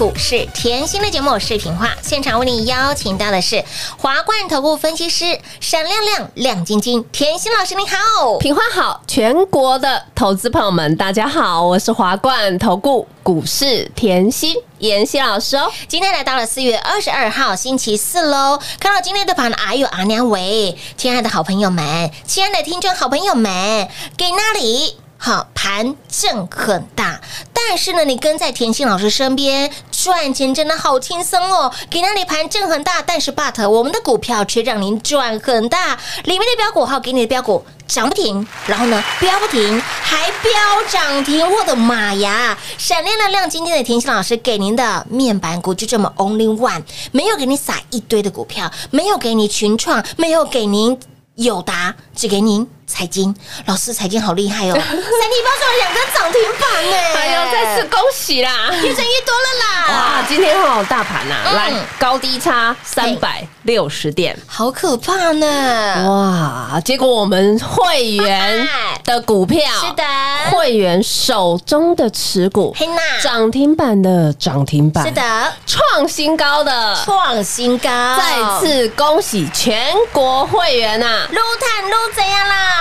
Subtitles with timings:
[0.00, 3.62] 股市甜心的节目，我是平化，现场为你邀请到的是
[3.98, 8.38] 华冠投顾分析师闪亮亮亮晶晶甜心老师，你好。
[8.38, 15.70] 品花好，全国的投资朋友们，大家好，我是华冠投顾股市甜心妍希老师哦。
[15.86, 23.86] 今天来到了四月二十二号星期四喽，看到今天的盘，哎呦阿娘喂，亲爱的好朋友们，亲爱的听众好朋友们，
[24.16, 24.96] 给那里？
[25.22, 27.20] 好，盘正很大，
[27.52, 31.70] 但是呢，你跟在甜心老师身边赚钱真的好轻松哦。
[31.90, 35.94] 给那里盘正很大，但是 but 我们的股票却让您赚很大，
[36.24, 40.50] 里面的标股号给你的标股涨不停，然后呢飙不停，还飙
[40.88, 42.56] 涨停，我的妈呀！
[42.78, 46.82] 闪亮的亮晶晶的甜心老师给您的面板股就这么 only one，
[47.12, 50.98] 没有给你撒一堆的股票，没有给你群创，没有给您
[51.34, 53.34] 友达，只给您财经
[53.66, 58.50] 老师，财经好厉害哦， 三地包出了两根涨停板呢，哎呦，再次恭喜啦！
[58.82, 64.36] 越赚越多了啦哇，，今天好，大盘呐、嗯来高低差三百六十点。
[64.46, 66.08] 好可怕呢！
[66.08, 66.80] 哇！
[66.84, 68.66] 结果我们会员
[69.04, 70.02] 的股票是的
[70.50, 72.74] 会员手中的持股
[73.22, 77.88] 涨停板的涨停板，是的，创新高的，创新高，
[78.18, 82.79] 再次恭喜全国会员呐、撸探撸怎样啦？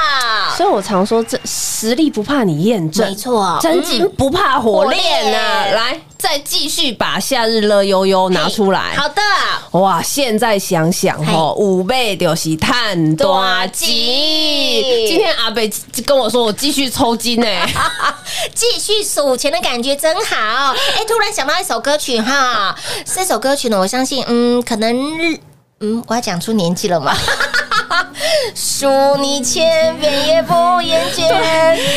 [0.57, 8.93] 所以我常说，这实力不怕你验证，没错真金不怕火炼呐、火炼来，再继续把夏日乐悠悠拿出来。
[8.97, 9.21] 好的，
[9.79, 10.01] 哇！
[10.01, 13.87] 现在想想哦，五倍就是探多金。
[15.07, 15.71] 今天阿北
[16.05, 17.47] 跟我说，我继续抽筋呢。
[18.53, 20.35] 继续数钱的感觉真好。
[20.95, 22.75] 哎，突然想到一首歌曲哈，
[23.05, 25.39] 这首歌曲呢，我相信，嗯，可能，
[25.79, 27.15] 嗯，我要讲出年纪了吗？
[28.55, 28.87] 数
[29.17, 31.27] 你千遍也不厌倦，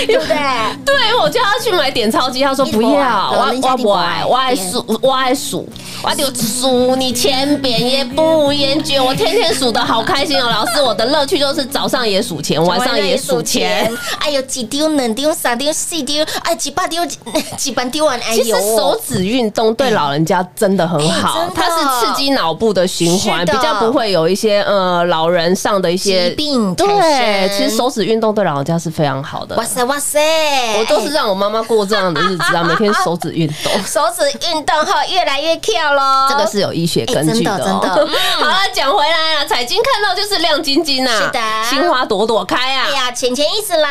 [0.06, 0.36] 对不对？
[0.84, 5.68] 对，我叫他去买点钞机，他说不不要，爱我我不爱，我爱数，我爱数，
[6.02, 9.02] 我就数你千遍也不厌倦。
[9.02, 13.90] 我天天数的好开心哦，老师，我的乐趣就是早上也数钱，晚上也数钱。。
[14.18, 17.18] 哎呦，几丢、两丢、三丢、四丢，哎，几把丢、几
[17.56, 29.56] 几百丢完，哎其实呦，手指运动对老人家真的很好它是刺激脑部的循环，比较不会有一些呃老人上的一些疾病产对，其实手指运动对老人家是非常好的。
[29.56, 29.64] 哇。
[29.64, 30.20] 塞哇塞，
[30.78, 33.72] 我都是让我妈妈过这样的日子啊，每天手指运动。
[33.84, 36.28] 手指运动哈，越来越跳喽。
[36.30, 38.08] 这个是有医学根据的、真的真的。
[38.38, 41.40] 好了，讲回来了，彩金看到就是亮晶晶啊，是的。
[41.70, 42.86] 心花朵朵开啊。
[42.88, 42.94] 哎。
[42.94, 43.88] 呀，钱钱一直来。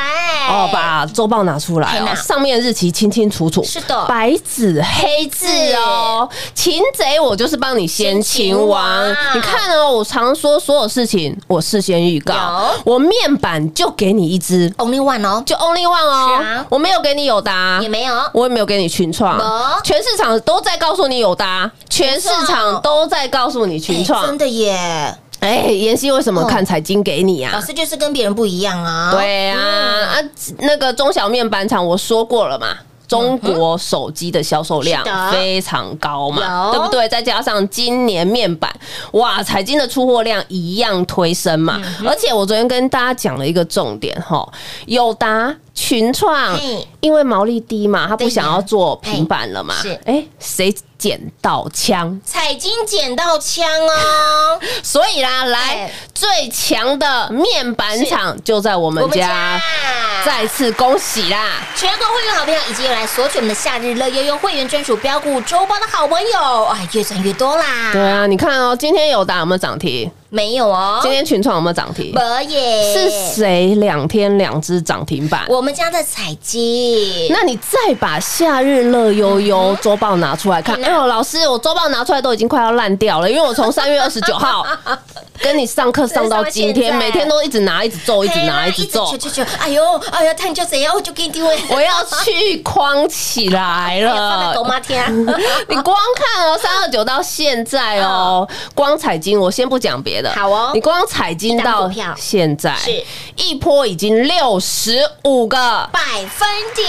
[0.49, 4.05] 哦，把周报拿出来上面日期清清楚楚，是的。
[4.05, 6.29] 白纸黑字哦。
[6.53, 9.09] 擒贼我就是帮你先擒王。
[9.33, 16.65] 你看哦，我常说所有事情我事先预告，我面板就给你一支，Only One 哦，就 only one 哦，是啊。
[16.69, 18.13] 我没有给你有达，也没有。
[18.33, 19.37] 我也没有给你群创。
[19.37, 19.43] 没，
[19.83, 24.37] 全市场都在告诉你有达，全市场都在告诉你群哎创真。
[24.37, 27.51] 的耶，哎，妍希为什么哦看财经给你啊？
[27.53, 29.11] 老师就是跟别人不一样啊。
[29.11, 30.15] 对啊，啊，
[30.59, 32.67] 那个中小面板厂我说过了嘛。
[33.11, 36.71] 中国手机的销售量非常高嘛，有。
[36.71, 37.09] 对不对？
[37.09, 38.73] 再加上今年面板，
[39.11, 41.77] 哇，彩金的出货量一样推升嘛。
[41.83, 44.47] 嗯而且我昨天跟大家讲了一个重点哈，
[44.85, 46.57] 友达、群创，
[47.01, 49.75] 因为毛利低嘛，他不想要做平板了嘛。
[49.81, 49.99] 是。
[50.05, 52.21] 哎，谁捡到枪？
[52.23, 59.61] 彩金捡到枪哦， 所以啦，来哎最强的面板厂就在我们家家，
[60.23, 61.53] 再次恭喜啦！
[61.75, 67.65] 全国会员好朋友以及有来索取我们的夏日乐悠悠会员专属标股周报的好朋友，哎，越赚越多啦。
[67.91, 70.11] 对啊，你看哦，今天有打有没有涨停？
[70.33, 72.13] 没有哦，今天群创有没有涨停？
[72.15, 75.45] 没耶，是谁两天两只涨停板？
[75.49, 77.27] 我们家的彩金。
[77.29, 80.79] 那你再把夏日乐悠悠周报拿出来看。
[80.81, 84.65] 嗯哎呦，老师，我周报拿出来都已经快要烂掉了，因为我从三月二十九号
[85.41, 89.17] 跟你上课上到今天，每天都一直拿，一直皱，一直拿，一直皱求。
[89.17, 89.43] 求求！
[89.59, 91.91] 哎呦哎呀，探究怎样我就给你定位，我要
[92.23, 94.63] 去框起来了狗。
[94.63, 95.03] 妈天，
[95.67, 100.71] 你光看哦，三二九到现在哦， 光彩金，我先不讲别的，好哦。
[100.73, 103.03] 你光彩金到现在是。
[103.37, 105.57] 一波已经六十五个。
[105.91, 106.87] 百分点。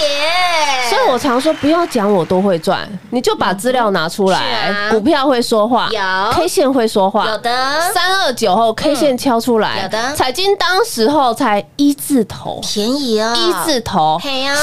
[0.91, 7.93] 所以我常说不要讲我都会赚，你就把资料拿出是来啊，股票会说话有，K 线会说话，有的。
[7.93, 10.15] 三二九后 K 线敲出来，有的。
[10.15, 14.21] 彩金当时候才一字头，便宜啊，一字头，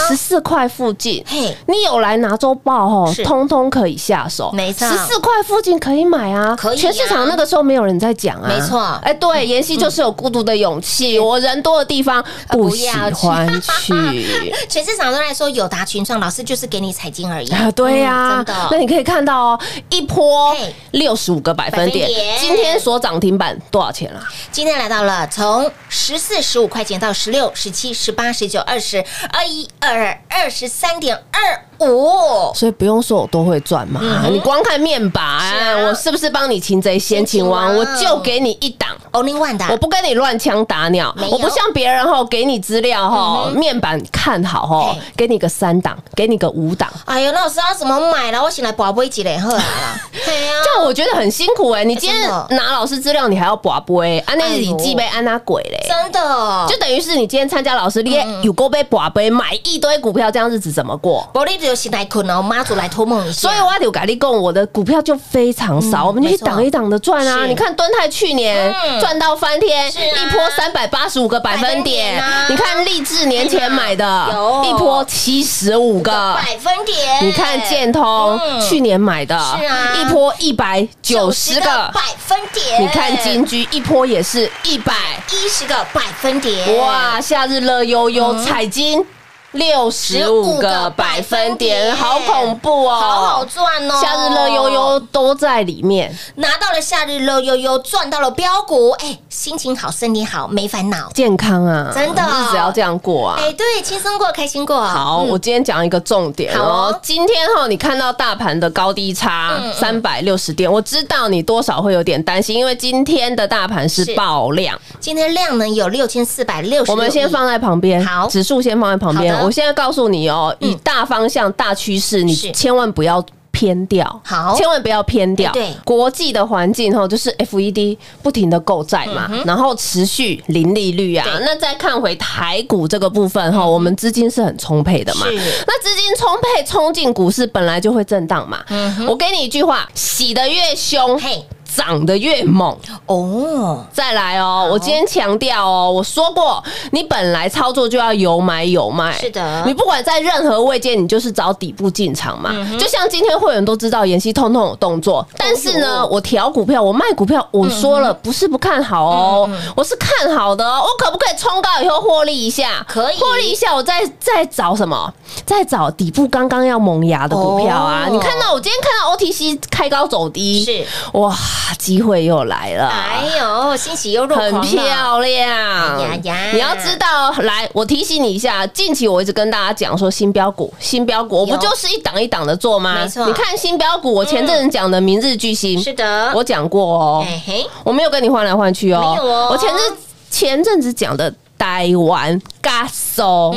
[0.07, 1.55] 十四块附近，嘿。
[1.67, 4.87] 你有来拿周报哦，通通可以下手，没错。
[4.87, 14.53] 十四块附近可以买啊，可以呀全市场那个时候没有人在讲啊，没错哎，对，妍希就是有孤独的勇气，我人多的地方不喜欢 去。
[14.67, 17.49] 全市场都在说友达群创，老师就是给你彩金而已。
[17.49, 18.67] 啊，对呀、嗯真的。
[18.71, 20.55] 那你可以看到哦，一波
[20.91, 24.27] 六十五个百分点百分点，今天所涨停板多少钱啊？
[24.51, 32.53] 今天来到了从十四、十五块钱到十六、十七、十八、十九、二十、二一、二二、二十三点二五。
[32.53, 37.75] 所以不用说我都会赚嘛，你光看面板，我是不是帮你擒贼先擒王？
[37.75, 38.89] 我就给你一档。
[39.11, 48.39] Only One 的，我不跟你乱枪打鸟我不像别人哈，给你资料哈，面板看好吼嘿，给你个三档，给你个五档，哎呦，那老师要怎么买了？
[48.43, 49.63] 我醒来宝贝几嘞喝啦。
[50.13, 51.83] 对呀，这样我觉得很辛苦哎。
[51.83, 55.87] 你今天拿老师资料，你还要拔杯，安那你记被安那鬼嘞？
[55.87, 61.27] 真的就等于是你今天参加老师，你也有够被拔杯买一堆股票，这样日子怎么过？
[61.33, 63.31] 玻璃就醒来困哦，妈祖来托梦。
[63.31, 67.45] 所以我要有咖喱贡，我的股票就非常少，我们就一档一档的赚啊！
[67.45, 72.19] 你看敦泰去年赚到翻天，一波三百八十五个百分点。
[72.49, 74.27] 你看励志年前买的，
[74.65, 76.11] 一波七十五个。
[76.11, 81.69] 百分点，你看建通去年买的，是啊一波一百九十个。
[81.93, 84.91] 百分点，你看金居一波也是一百，
[85.31, 87.21] 一十个百分点，哇！
[87.21, 89.05] 夏日乐悠悠彩金
[89.53, 92.99] 六十五个百分点，好恐怖哦！
[92.99, 93.95] 好好赚哦！
[93.99, 101.09] 夏日乐悠悠都在里面，拿到了夏日乐悠悠，赚到了标股，哎，心情好，身体好，没烦恼。
[101.15, 103.39] 健康啊，真的日子要这样过啊。
[103.39, 104.79] 哎，对，轻松过，开心过。
[104.79, 106.99] 好，嗯我今天讲一个重点哦哦。
[107.01, 114.79] 今天哈，你看到大盘的高低差嗯三百六十点，我知道你多少会有点担心，因为今天的大盘是是爆量。
[114.99, 119.38] 今天量能有六千四百六十，我们先放在旁边，好指数先放在旁边好。
[119.39, 123.23] 的我现在告诉你哦，以大方向、大趋势，你千万不要。
[123.51, 125.49] 偏掉，好千万不要偏掉。
[125.49, 131.27] 哎对国际的环境哈，就是 FED 不停的购债嘛，然后持续零利率啊。
[131.41, 135.25] 那再看回台股这个部分哈，我们资金是很充沛的嘛。
[135.67, 138.63] 那资金充沛，冲进股市本来就会震荡嘛。
[139.05, 141.43] 我给你一句话：洗得越凶，嘿，
[141.75, 142.75] 涨得越猛。
[143.05, 152.51] 哦，再来哦，我今天强调哦，我说过，你本来操作就要有买有卖，是的你不管在任何位阶，你就是找底部进场嘛。
[152.79, 160.83] 就像今天会员都知道，妍希通通有动作，但是呢，我调股票，我卖股票，我说了不是不看好哦，我是看好的哦。
[160.83, 162.85] 我可不可以冲高以后获利一下？
[162.87, 165.11] 可以获利一下，我再再找什么？
[165.45, 168.05] 再找底部刚刚要萌芽的股票啊！
[168.07, 171.35] 哦你看到我今天看到 OTC 开高走低，是哇，
[171.77, 172.87] 机会又来了。
[172.87, 175.49] 哎呦，欣喜又若狂很漂亮。
[175.97, 176.37] 哎呀呀。
[176.53, 182.95] 你要知道，来，我提醒你一下，近期我一直跟大家讲说新标股，新标股，我不就是一档一档的做吗？
[183.01, 183.25] 没错。
[183.25, 189.49] 你看新标股，我前阵子讲的明日巨星，是的，我讲过哦，哎嘿，我没有跟你换来换去哦，没有哦。
[189.51, 189.97] 我前阵
[190.29, 193.53] 前阵子讲的台湾加速，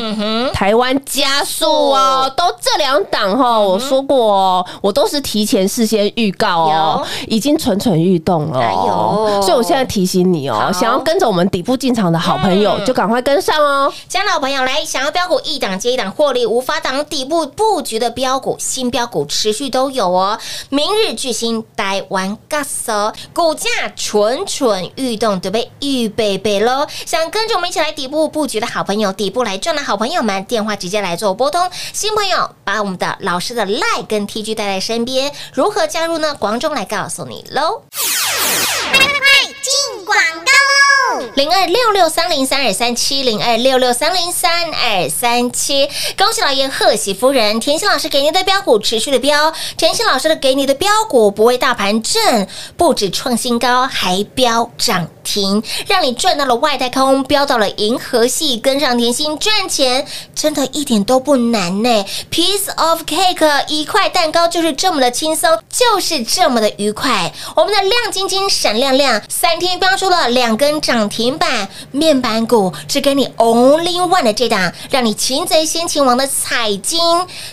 [0.53, 13.93] 台湾加速哦，都这两档哈，我说过哦，我都是提前事先预告哦，已经蠢蠢欲动了哎哦，呦所以我现在提醒你哦，想要跟着我们底部进场的好朋友，嗯就赶快跟上哦。
[14.09, 20.37] 亲爱的好朋友，来想要标股一档接一档获利无法挡底部布局的标股，新标股持续都有哦。
[20.71, 25.71] 明日巨星台湾 gas 股价蠢蠢欲动，对不对？
[25.81, 26.85] 预备备喽！
[27.07, 31.71] 想跟着我们一起来底部布局的好朋友，底部来赚的好朋友们，电话直接来做拨通。
[31.93, 36.35] 新朋友把我们的老师的 line 跟 TG 带在身边，如何加入呢？
[36.35, 37.83] 广中来告诉你喽。
[37.93, 62.05] 快快快进广告喽零二六六三零三二三七零二六六三零三二三七，恭喜老爷贺喜夫人，甜心老师给您的标股持续的标，甜心老师的给你的标股不为大盘震，不止创新高，还飙涨停，让你赚到了外太空，飙到了银河系，跟上甜心赚钱，真的一点都不难呢。
[62.31, 67.33] Piece of cake，一块蛋糕就是这么的轻松，就是这么的愉快。
[67.57, 77.01] 我们的亮晶晶、闪亮亮，三天飙出了两根涨停板，面板股只给你 only one 的这档，让你擒贼先擒王的彩金，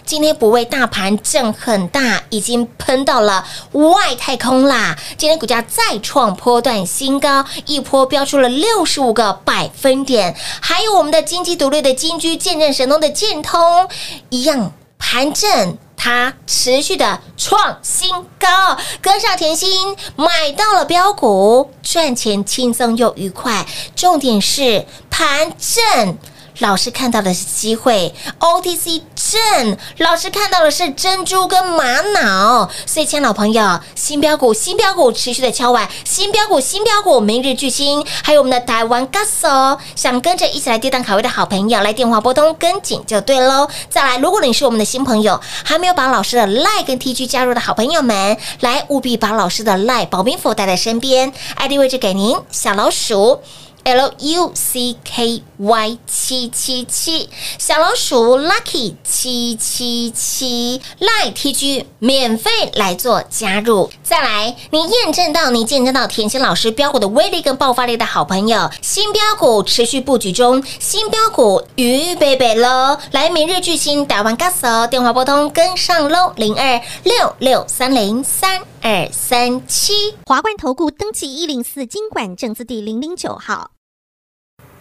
[0.05, 4.97] 今天不为大盘震很大，已经喷到了外太空啦。
[5.17, 13.87] 今天股价再创波段新高，一波飙出了六十五个百分点，还有我们的金鸡独立的金居见证神通的建通
[14.29, 15.77] 一样盘正。
[16.01, 19.69] 它持续的创新高，跟上甜心
[20.15, 23.67] 买到了标股，赚钱轻松又愉快。
[23.97, 26.17] 重点是盘正。
[26.59, 43.69] 老师看到的是机会，OTC 正，老师看到的是珍珠跟玛瑙，所以，亲爱的老朋友，新标股、新标股持续的敲碗，新标股、新标股，明日巨星，还有我们的台湾 gas，想跟着一起来跌宕卡位的好朋友，来电话拨通跟紧就对喽。
[43.89, 53.39] 再来，如果你是我们的新朋友，还没有把老师的 line 跟 TG 加入的好朋友们，来务必把老师的 line 保命符带在身边，ID 位置给您，小老鼠。
[53.83, 63.89] L U C K Y 七七七，小老鼠 Lucky 七七七，Line T G 免费来做加入。
[64.03, 72.97] 再来，你验证到你见证到甜心老师标股的威力跟爆发力的好朋友，新标股持续布局中，新标股预备备喽！
[73.11, 80.15] 来，明日巨星打完 gas 哦，电话拨通跟上喽，零二六六三零三二三七。
[80.25, 83.71] 华冠投顾登记一零四经管证字第零零九号。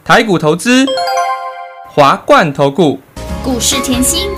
[0.08, 0.86] 台股投资，
[1.86, 2.98] 华冠投顾。
[3.44, 4.30] 股市甜心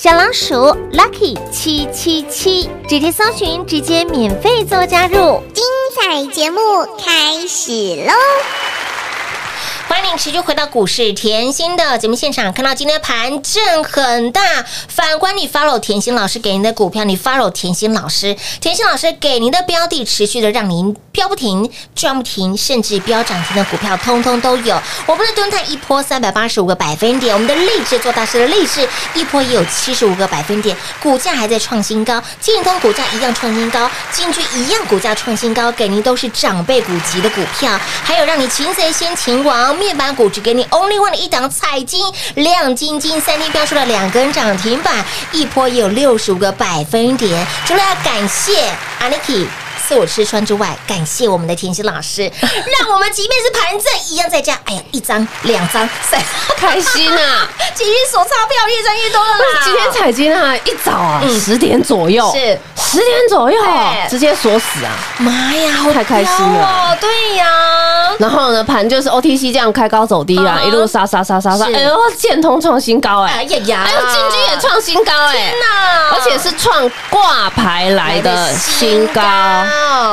[0.00, 0.54] 小老鼠
[0.92, 5.42] Lucky 七七七，直接搜寻，直接免费做加入。
[5.52, 5.64] 精
[5.96, 6.60] 彩节目
[7.04, 7.72] 开始
[8.06, 8.12] 喽！
[9.88, 14.42] 欢迎您持续回到股市甜心的节目现场，看到今天盘震很大。
[14.86, 24.78] 反观你 follow 甜心老师给您的股票，你 follow 甜心老师，甜心老师给您的标的，持续的让您飙不停、赚不停，甚至飙涨停的股票，通通都有。
[25.06, 47.46] 我们的蹲泰一波三百八十五个百分点，我们的励志做大事的励志一波也有七十五个百分点，股价还在创新高，金通股价一样创新高，金居一样股价创新高，给您都是长辈股级的股票，还有让你擒贼先擒王，面板股只给你 only one 的一档彩金亮晶晶，三天标出了两根涨停板，一波也有六十五个百分点。
[47.66, 48.70] 除了要感谢
[49.00, 49.46] Aniki。
[49.88, 56.20] 是我吃穿之外，感谢我们的甜心老师， 让我们即便是盘正一样在家，哎呀，一张、两张、三，
[56.58, 57.48] 开心啊！
[57.74, 59.60] 今天锁钞票，越赚越多了啦！
[59.64, 62.30] 今天彩金啊，一早啊，十点左右。
[62.34, 62.58] 是。
[62.90, 64.92] 十点左右对，直接锁死啊！
[65.18, 66.96] 妈呀，好太开心了！
[66.98, 67.46] 对呀，
[68.18, 73.32] 然后呢，盘就是 OTC 这样开高走低啊，嗯一路杀杀杀杀杀，哎呦，建通创新高哎。
[73.38, 79.20] 哎，呀呀，还有进军也创新高哎，呐而且是创挂牌来的新高，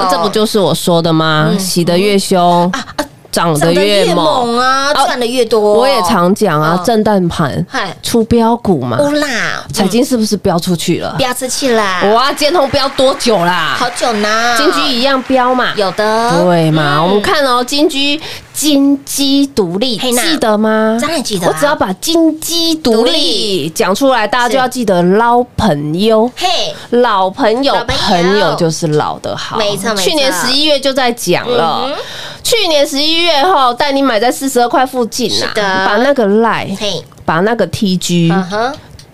[0.01, 1.53] 那这不就是我说的吗？
[1.59, 4.57] 洗得越凶，啊啊涨得越越猛。
[4.57, 5.59] 啊，哦赚的越多。
[5.59, 11.23] 我也常讲啊，嗯震荡盘嗨出标股嘛，乌啦，彩金是不是标出去了不？
[11.23, 13.75] 要吃气啦，哇，建通标多久啦？
[13.77, 14.55] 好久呢。
[14.57, 15.73] 金居一样标嘛？
[15.75, 16.95] 有的，对嘛？
[16.99, 18.19] 嗯我们看哦，金居
[18.55, 20.97] 金鸡独立，记得吗？
[21.01, 21.51] 当然记得啊。
[21.53, 23.11] 我只要把金鸡独独立。
[23.11, 26.31] 立讲出来，大家就要记得捞朋友。
[26.35, 26.47] 嘿，
[26.91, 29.57] 老朋友，老朋友朋友就是老的好。
[29.57, 30.03] 没错没错。
[30.03, 31.83] 去年十一月就在讲了。
[31.87, 31.95] 嗯，
[32.41, 35.85] 去年十一月后带你买在四十二块附近呐，是的。
[35.85, 38.33] 把那个赖，嘿，把那个 TG，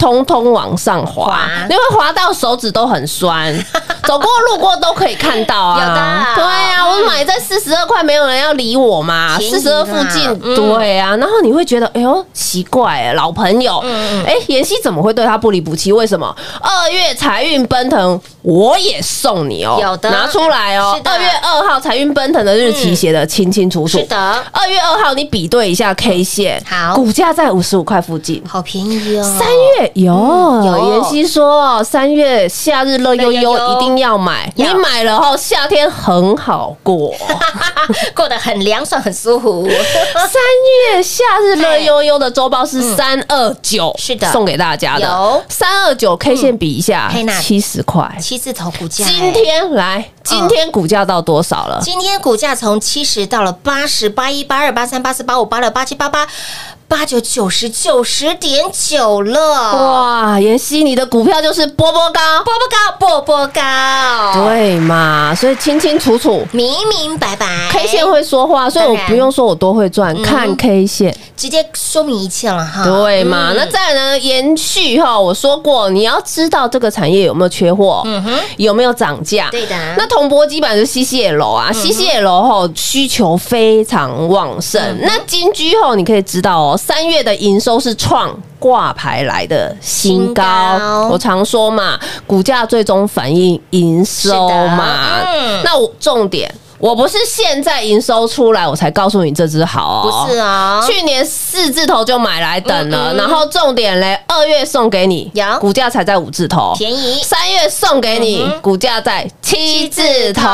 [0.01, 3.53] 通通往上滑滑，你会滑到手指都很酸，
[4.03, 5.79] 走过路过都可以看到啊。
[5.79, 11.15] 有的对啊，我买在四十二块，没有人要理我嘛，四十二附近对啊。
[11.17, 15.91] 然后你会觉得，哎呦，奇怪，老朋友，嗯哎，妍希怎么会对他不离不弃？
[15.93, 16.35] 为什么？
[16.59, 20.10] 二月财运奔腾，我也送你哦，有的。
[20.10, 20.99] 拿出来哦。
[21.04, 24.43] 二月二号财运奔腾的日期写的清清楚楚，是的。
[24.51, 26.95] 二月二号你比对一下 K 线，好。
[26.95, 28.41] 股价在五十五块附近。
[28.47, 29.23] 好便宜哦。
[29.23, 29.47] 三
[29.80, 30.12] 月有。
[30.65, 37.13] 有妍希说三月夏日乐悠悠一定要买，你买了后夏天很好过。
[38.15, 39.67] 过得很凉爽，很舒服。
[39.67, 40.41] 三
[40.93, 44.32] 月夏日乐悠悠的周报是三二九，是的。
[44.32, 45.06] 送给大家的。
[45.06, 45.43] 有。
[45.47, 48.10] 三二九 K 线比一下七十块。
[48.32, 51.82] 七字头股价，今天来，今天股价到多少了？
[51.84, 56.26] 今天股价从七十到了八十八一八二八三八四八五八六八七八八
[56.91, 59.39] 八九九十九十点九了。
[59.77, 65.34] 哇，妍希，你的股票就是波波高，波波高，波波高，，对嘛？
[65.34, 66.45] 所以清清楚楚。
[66.51, 71.15] 明明白白，K 线会说话，所以我不用说我多会赚，嗯看 K 线。
[71.38, 72.84] 直接说明一切了哈。
[72.84, 73.51] 对嘛？
[73.54, 74.19] 嗯那再来呢？
[74.19, 79.47] 延续哈，我说过，你要知道这个产业有没有缺货，嗯哼，有没有涨价。
[79.49, 84.82] 对的那铜箔基本上就是 CCL 啊，CCL 后需求非常旺盛。
[84.82, 88.36] 嗯那金居后你可以知道哦，三月的营收是创。
[88.62, 95.24] 挂牌来的新高，我常说嘛，股价最终反映营收嘛。
[95.26, 100.84] 嗯那我重点，我不是现在营收出来我才告诉你这只好哦，不是啊。
[100.86, 107.22] 去年四字头就买来等了，嗯嗯然后重点嘞，二月送给你有，股价才在五字头，便宜。
[107.24, 110.02] 三月送给你，股价在七字
[110.34, 110.41] 头。
[110.41, 110.48] 头。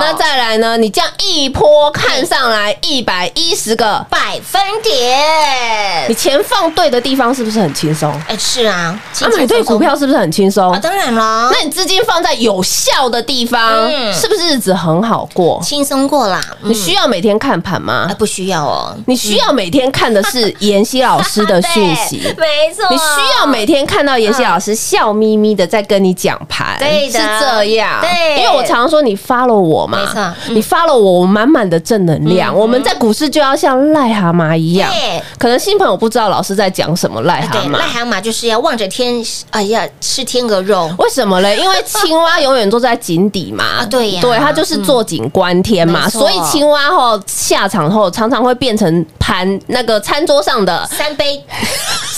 [0.00, 0.76] 那再来呢？
[0.76, 6.04] 你这样一波看上来一百一十个，百分点。
[6.08, 8.12] 你，钱放对的地方是不是很轻松？
[8.26, 10.72] 哎，是啊，啊，轻轻买对股票是不是很轻松？
[10.72, 10.80] 啊，？
[10.82, 14.12] 当然了，那你资金放在有效的地方，嗯。
[14.12, 15.60] 是不是日子很好过？
[15.62, 18.14] 轻松过啦，嗯你需要每天看盘吗啊？
[18.18, 22.18] 不需要哦，你需要每天看的是妍希老师的 讯息。
[22.36, 23.04] 没错，你需
[23.38, 28.00] 要每天看到妍希老师笑眯眯的在跟你讲盘，对的是这样。
[28.00, 30.14] 对因为我常常说你 follow 我嘛，没错
[30.48, 32.54] 嗯你 follow 我，我满满的正能量。
[32.54, 37.78] 我们在股市就要像癞蛤蟆一样对，可能新朋友不知道老师在讲什么癞蛤，蟆癞。
[37.80, 40.90] 蛤蟆就是要望着天，哎呀，吃天鹅肉。
[40.98, 41.56] 为什么嘞？
[41.56, 51.42] 因为青蛙永远都在井底嘛， 啊对呀对，它就是坐井观天嘛，所以青蛙后下场后常常会变成盘那个餐桌上的三杯。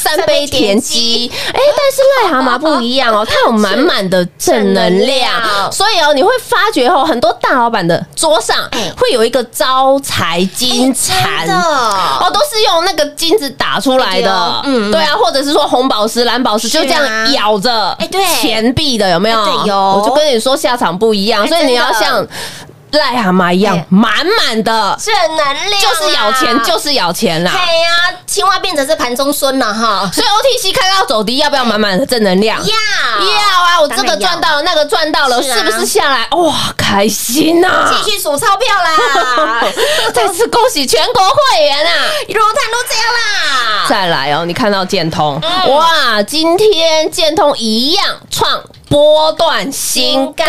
[0.00, 5.30] 三杯田鸡，哎，但是癞蛤蟆不一样哦， 它有满满的正能量，
[5.70, 8.90] 所以哦，你会发觉哦，很多大老板的桌上哎。
[8.96, 11.46] 会有一个招财金蝉。
[11.48, 18.24] 哦，都是用那个金子打出来的，嗯嗯，对啊，或者是说红宝石、蓝宝石，就这样咬着，哎对。
[18.40, 19.66] 钱币的有没有？
[19.66, 19.76] 有。
[19.76, 22.26] 我就跟你说下场不一样，哎所以你要像
[22.92, 27.52] 癞蛤蟆一样哎满满的，正能量啊，就是咬钱，就是咬钱啦。
[27.52, 30.10] 对呀，青蛙变成是盘中孙了哈。
[30.12, 32.58] 所以 OTC 开到走低，要不要满满的正能量？
[32.60, 33.80] 要要啊！
[33.80, 37.92] 我这个赚到了，那个赚到了，是不是下来哇开心呐？
[38.04, 39.62] 继续数钞票啦，
[40.12, 41.92] 再次恭喜全国会员啊！
[42.28, 43.86] 如探都这样啦。
[43.88, 50.44] 再来哦，你看到建通嗯哇，今天建通一样创波段新高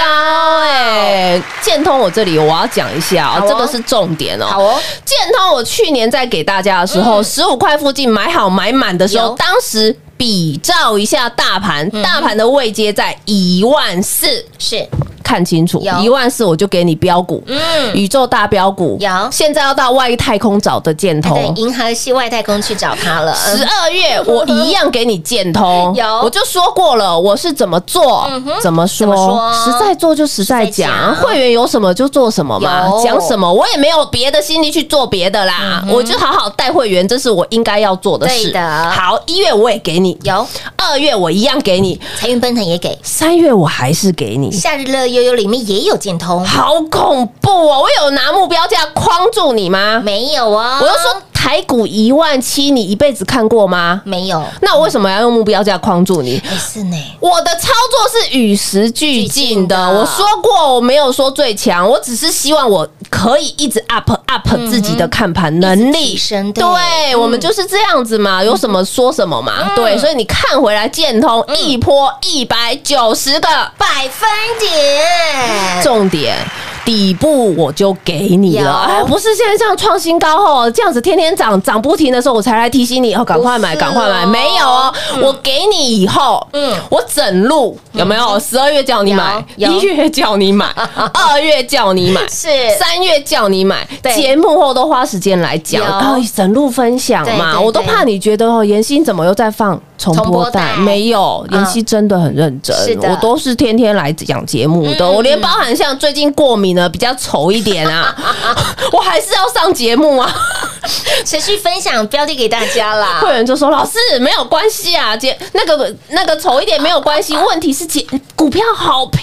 [0.63, 1.41] 哎！
[1.62, 4.45] 建通我这里我要讲一下好哦，哦这个是重点哦。
[4.47, 9.95] 好哦，嗯建通我去年在给大家的时候，十五块附近买好买满的时候，有当时。
[10.17, 14.88] 比照一下大盘，嗯大盘的位阶在一万四，是
[15.32, 17.58] 看清楚有，一万四我就给你标股，嗯。
[17.96, 19.10] 宇宙大标股，有。
[19.32, 21.36] 现在要到外太空找的箭头。
[21.36, 23.34] 对，银河系外太空去找他了。
[23.34, 26.06] 十二月我一样给你箭头， 有。
[26.22, 28.30] 我就说过了，我是怎么做，
[28.62, 38.54] 怎么说么说，实在做就实在讲，会员有什么就做什么嘛，讲什么我也没有别的心力去做别的啦，我就好好带会员，这是我应该要做的事。
[38.89, 40.46] 好，一月我也给你，有。
[40.76, 44.52] 二月我一样给你，财运奔腾也给，三月我还是给你。
[44.52, 47.82] 夏日乐悠悠里面也有建通，好恐怖哦！
[47.82, 50.02] 我有拿目标价框住你吗？
[50.04, 50.80] 没有啊？
[50.82, 53.99] 我就说台股一万七，你一辈子看过吗？
[54.06, 56.39] 没有，那我为什么要用目标价框住你？
[56.47, 56.95] 没事呢。
[57.19, 59.75] 我的操作是与时俱进的。
[59.89, 66.15] 我说过，我没有说最强，我只是希望我可以一直 up up 自己的看盘能力
[66.54, 69.73] 对，我们就是这样子嘛，有什么说什么嘛。
[69.75, 73.49] 对，所以你看回来建通一波一百九十个。
[73.77, 76.38] 百分点，重点。
[76.86, 88.39] 底部我就给你了，有哎，不是现在这样创新高后，这样子天天涨涨不停的时候，我才来提醒你哦，赶快买，赶快买，哦没有哦，我给你以后，嗯嗯，我整路有没有？
[88.39, 90.65] 十二月叫你买，一月叫你买，
[91.13, 92.48] 二月叫你买，是。
[92.80, 95.88] 三月叫你买，节目后都花时间来讲，有。
[95.88, 100.76] 然后整路分享嘛，我都怕你觉得哦，妍希怎么又在放重重播播带？
[100.78, 108.16] 没有，妍希真的很认真我都是天天来讲节目的，嗯我连包含像最近过敏了比较丑一点啊，
[108.92, 110.34] 我还是要上节目啊。
[111.24, 113.32] 持续分享标的给大家啦会。
[113.32, 118.04] 员就说：“老师没有关系啊，姐那个那个丑一点没有关系，问题是姐
[118.36, 119.22] 股票好漂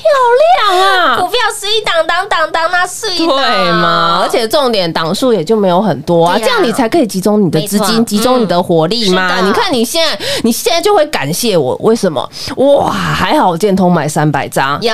[0.70, 3.26] 亮啊股。”票是一档档档档那水对
[3.72, 4.20] 嘛？
[4.22, 9.40] 而且重点档数也就没有很多啊，啊这样你才可以集中你的资金，集中你的火力嘛。
[9.40, 12.28] 嗯你看你现在，你现在就会感谢我，为什么？
[12.56, 14.78] 哇，还好建通买三百张。
[14.82, 14.92] 有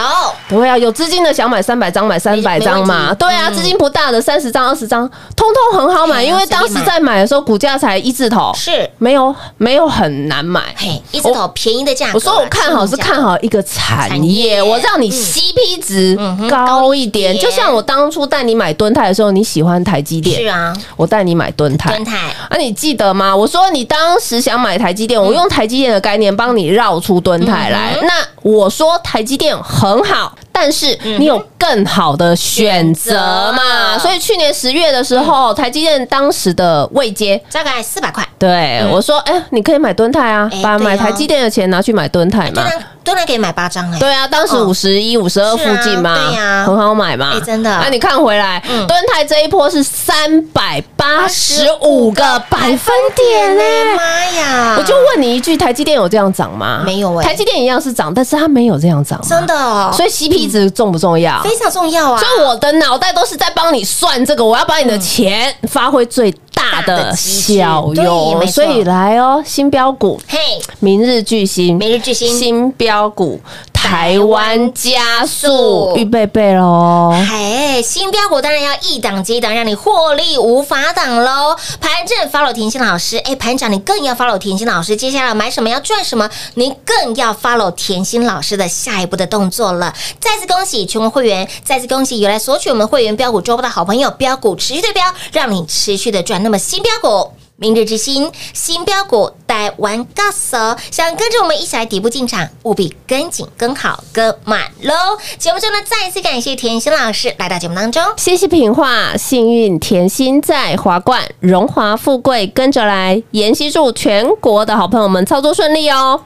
[0.49, 3.13] 对啊，有资金的想买三百张，买三百张嘛。
[3.15, 10.63] 对啊，嗯资金不大的三十张、二十张，通通很好买，因为当时在买的时候股价才一字头，是没有没有很难买。
[10.77, 12.13] 嘿，一字头便宜的价格。
[12.15, 16.17] 我说我看好是看好一个产产业业，我让你嗯 CP 值
[16.49, 17.37] 高一点。
[17.37, 22.05] 就像我当初带你买敦泰的时候，你喜欢台积电，是啊，我带你买敦泰敦。
[22.05, 22.17] 泰
[22.49, 23.35] 啊，你记得吗？
[23.35, 27.97] 我说你当时想买台积电，我用台积电的概念帮你绕出敦泰来。
[28.03, 28.11] 那
[28.43, 33.99] 我说台积电很好，但是你有更好的选择嘛。
[33.99, 37.35] 所以去年十月的时候，台积电当时的位阶。
[37.53, 42.63] 大概四百块，对、我说，哎、你可以买敦泰啊，把买台积电的钱拿去买敦泰嘛。
[42.63, 47.33] 对然对然可以买八张哎，对啊，当时哦五十一、五十二附近嘛，对呀很好买嘛。
[47.35, 53.63] 哎真的那你看回来，嗯敦泰这一波是三百八十五个百分点呢、
[53.97, 54.77] 妈呀！
[54.79, 56.83] 我就问你一句，台积电有这样涨吗？
[56.85, 61.43] 没有哎台积电一样是涨，但是它没有这样涨，真的哦，所以 CP 值重不重要？
[61.43, 62.19] 非常重要啊。
[62.19, 68.47] 所以我的脑袋都是在帮你算这个，我要把你的钱发挥最大大的效用。
[68.47, 70.21] 所以来哦，新标股。
[70.27, 70.39] 嘿，
[70.81, 72.39] 明日巨星，明日巨星。
[72.39, 73.41] 新标股，
[73.85, 77.13] 台湾加速速，预备备喽！
[77.31, 81.55] 嘿，新标股当然要一档接一档，让你获利无法挡喽。
[81.81, 84.97] 盘正 follow 甜心老师，哎，盘长你更要 follow 甜心老师。
[84.97, 89.93] 接下来买什么要赚什么，你更要 follow 甜心老师的下一步的动作了。
[90.19, 96.43] 再次恭喜全国会员，再次恭喜有来索取我们会员标股周报的好朋友，标股持续对标，让你持续的赚。
[96.43, 97.31] 那么新标股。
[97.57, 100.77] 明日之星，新标股带玩 gas 哦！
[100.91, 104.93] 想跟着我们一起来底部进场，务必跟紧、跟好、跟满喽！
[105.39, 108.03] 节目中呢，再一次感谢甜心老师来到节目当中。
[108.17, 113.23] 谢谢品画，幸运甜心在华冠，荣华富贵跟着来。
[113.31, 116.25] 妍希祝全国的好朋友们操作顺利哦！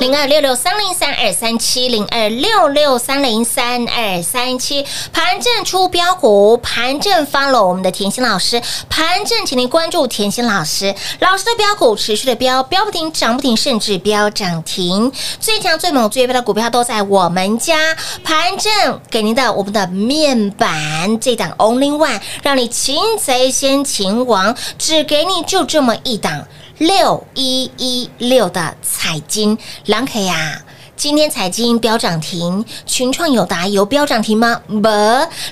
[0.00, 26.46] 零二六六三零三二三七零二六六三零三二三七，盘正出标股，盘正 follow 我们的甜心老师，盘正请您关注甜心老师，老师的标股持续的标，标不停，涨不停，甚至标涨停，最强最猛最标的股票都在我们家，盘正给您的我们的面板这档 Only One，让你擒贼先擒王，只给你就这么一档。
[26.78, 30.62] 六一一六的彩金蓝 K 呀、
[30.96, 34.62] 今天彩金飙涨停，群创有达有飙涨停吗？
[34.66, 34.88] 不，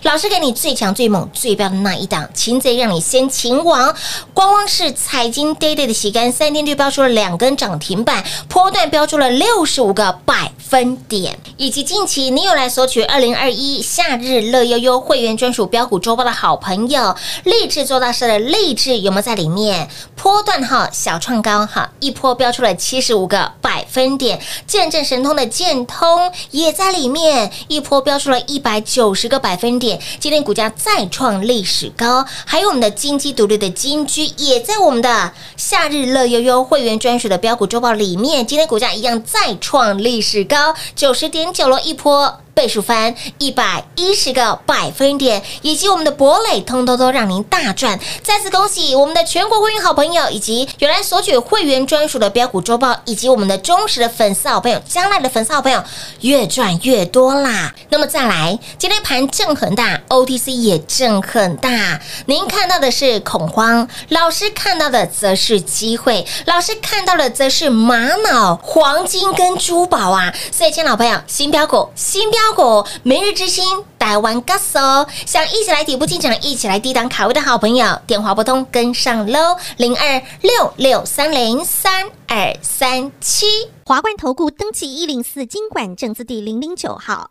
[0.08, 3.94] 老师给你最强、最猛、最标的那一档，擒贼让你先擒王。
[4.32, 19.90] 光光是彩金 day day 的旗杆，三天就标出了两根涨停板，波段标出了六十五个百分点，以及近期你有来索取二零二一夏日乐悠悠会员专属标股周报的好朋友，励志做大事的励志有没有在里面？
[20.16, 42.40] 波段哈小创高哈，一波标出了七十五个百分点，见证神通的建通也在里面，一波飙出了一百九十个百分点，今天股价再创历史高，还有我们的金鸡独立的金居也在我们的夏日乐悠悠会员专属的标股周报里面，今天股价一样再创历史高，九十点九了一波。
[42.54, 47.98] 倍数翻一百一十个百分点，以及我们的博磊，通通都让您大赚。
[48.22, 55.82] 再次恭喜我们的全国会员好朋友，以及原来索取会员专属的标股周报，以及我们的忠实的粉丝好朋友，将来的粉丝好朋友
[56.20, 57.74] 越赚越多啦。
[57.90, 62.00] 那么再来，今天盘震很大，OTC 也震很大。
[62.26, 70.32] 您看到的是恐慌，老师看到的则是机会，老师看到的则是玛瑙、黄金跟珠宝啊。
[70.52, 73.64] 所以，亲老朋友，新标股，新标股，明日之星，
[73.98, 75.06] 台湾 gas 哦！
[75.24, 83.46] 想一起来底部进场，一起来低档卡位的好朋友，电话拨通跟上喽，零二六六三零三二三七。
[83.86, 87.30] 华冠投顾登记一零四经管证字第零零九号。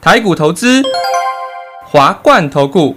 [0.00, 0.82] 台股投资，
[1.86, 2.96] 华冠投顾。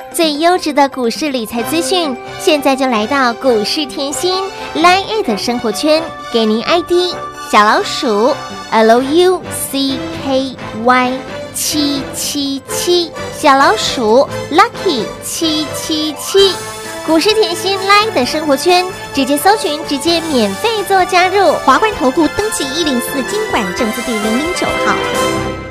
[0.13, 4.43] 最优质的股市理财资讯，现在就来到股市甜心
[4.75, 7.15] Line 的生活圈，给您 ID
[7.49, 8.35] 小老鼠
[8.71, 11.13] L U C K Y
[11.53, 16.53] 七七七，小老鼠 Lucky 七七七。
[17.07, 21.53] 股市甜心 Line 的生活圈，直接搜寻，直接免费做加入。
[21.65, 25.70] 华冠投顾登记一零四经管证字第零零九号。